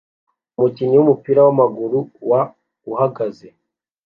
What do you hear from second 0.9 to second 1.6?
wumupira